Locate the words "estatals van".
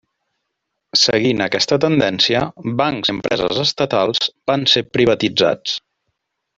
3.67-4.69